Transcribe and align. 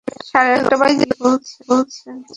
কী 0.99 1.05
বলতে 1.19 1.45
চাচ্ছ? 1.59 1.95